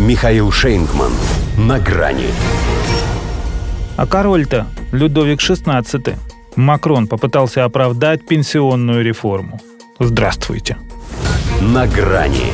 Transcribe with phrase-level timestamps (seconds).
[0.00, 1.12] Михаил Шейнгман.
[1.58, 2.28] На грани.
[3.98, 6.16] А король-то Людовик XVI.
[6.56, 9.60] Макрон попытался оправдать пенсионную реформу.
[9.98, 10.78] Здравствуйте.
[11.60, 12.46] На грани.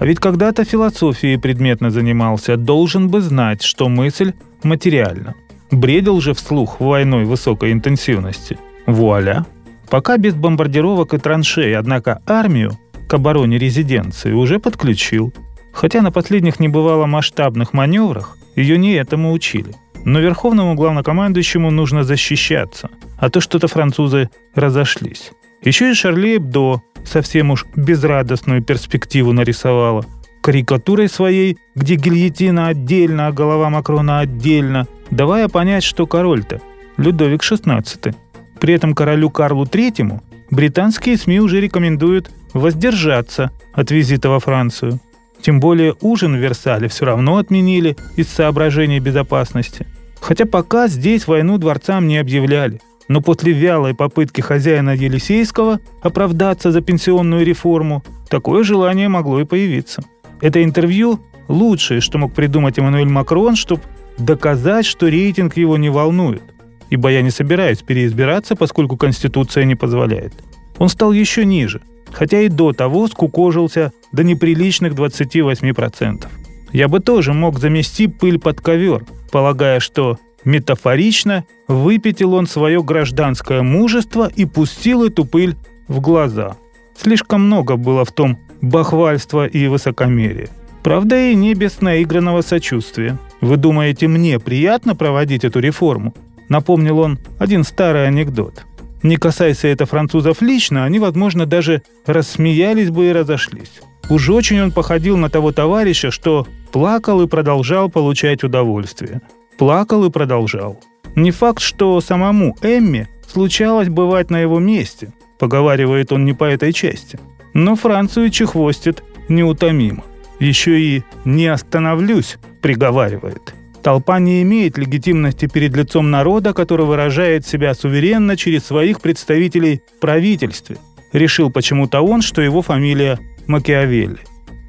[0.00, 4.32] А ведь когда-то философией предметно занимался, должен бы знать, что мысль
[4.64, 5.34] материальна.
[5.70, 8.58] Бредил же вслух войной высокой интенсивности.
[8.86, 9.46] Вуаля.
[9.88, 12.76] Пока без бомбардировок и траншей, однако армию
[13.14, 15.32] к обороне резиденции уже подключил.
[15.72, 19.72] Хотя на последних небывало масштабных маневрах ее не этому учили.
[20.04, 25.30] Но верховному главнокомандующему нужно защищаться, а то что-то французы разошлись.
[25.62, 30.04] Еще и Шарли Эбдо совсем уж безрадостную перспективу нарисовала.
[30.42, 36.60] Карикатурой своей, где гильотина отдельно, а голова Макрона отдельно, давая понять, что король-то
[36.96, 38.16] Людовик XVI.
[38.64, 45.00] При этом королю Карлу III британские СМИ уже рекомендуют воздержаться от визита во Францию.
[45.42, 49.86] Тем более ужин в Версале все равно отменили из соображений безопасности.
[50.18, 52.80] Хотя пока здесь войну дворцам не объявляли.
[53.06, 60.02] Но после вялой попытки хозяина Елисейского оправдаться за пенсионную реформу, такое желание могло и появиться.
[60.40, 63.82] Это интервью– лучшее, что мог придумать Эммануэль Макрон, чтобы
[64.16, 66.53] доказать, что рейтинг его не волнует.
[66.90, 70.32] Ибо я не собираюсь переизбираться, поскольку Конституция не позволяет.
[70.78, 71.80] Он стал еще ниже–
[72.14, 76.26] хотя и до того скукожился до неприличных 28%.
[76.72, 83.62] Я бы тоже мог замести пыль под ковер, полагая, что метафорично выпятил он свое гражданское
[83.62, 85.56] мужество и пустил эту пыль
[85.88, 86.56] в глаза.
[86.96, 90.48] Слишком много было в том бахвальства и высокомерия.
[90.82, 93.18] Правда, и не без наигранного сочувствия.
[93.40, 96.14] Вы думаете, мне приятно проводить эту реформу?
[96.54, 98.64] Напомнил он один старый анекдот–
[99.02, 103.82] не касайся это французов лично, они, возможно, даже рассмеялись бы и разошлись.
[104.08, 109.20] Уж очень он походил на того товарища, что плакал и продолжал получать удовольствие.
[109.58, 110.80] Плакал и продолжал.
[111.16, 116.72] Не факт, что самому Эмме случалось бывать на его месте, поговаривает он не по этой
[116.72, 117.18] части.
[117.52, 120.04] Но Францию чехвостит неутомимо.
[120.38, 123.54] Еще и «не остановлюсь», приговаривает.
[123.84, 130.00] Толпа не имеет легитимности перед лицом народа, который выражает себя суверенно через своих представителей в
[130.00, 130.78] правительстве.
[131.12, 134.20] Решил почему-то он, что его фамилия Макиавелли.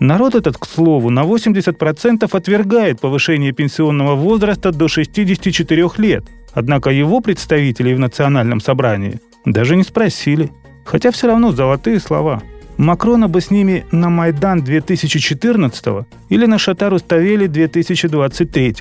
[0.00, 7.20] Народ этот, к слову, на 80% отвергает повышение пенсионного возраста до 64 лет, однако его
[7.20, 10.50] представителей в национальном собрании даже не спросили.
[10.84, 12.42] Хотя все равно золотые слова–
[12.78, 18.74] Макрона бы с ними на Майдан 2014 или на Шатару Ставели 2023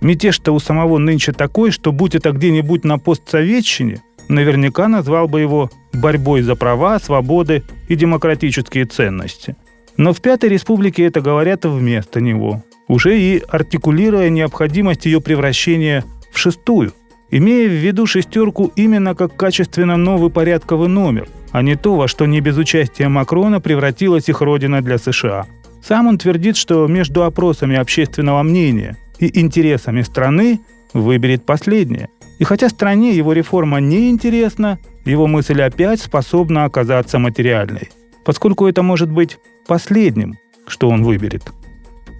[0.00, 5.70] Мятеж-то у самого нынче такой, что будь это где-нибудь на постсоветчине, наверняка назвал бы его
[5.92, 9.56] борьбой за права, свободы и демократические ценности.
[9.96, 16.38] Но в Пятой Республике это говорят вместо него, уже и артикулируя необходимость ее превращения в
[16.38, 16.92] шестую,
[17.30, 22.26] имея в виду шестерку именно как качественно новый порядковый номер– а не то, во что
[22.26, 25.46] не без участия Макрона превратилась их родина для США.
[25.82, 30.60] Сам он твердит, что между опросами общественного мнения и интересами страны
[30.92, 32.08] выберет последнее.
[32.38, 37.90] И хотя стране его реформа не интересна, его мысль опять способна оказаться материальной,
[38.24, 40.36] поскольку это может быть последним,
[40.66, 41.44] что он выберет.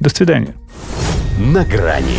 [0.00, 0.54] До свидания.
[1.38, 2.18] На грани